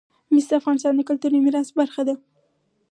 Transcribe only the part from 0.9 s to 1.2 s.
د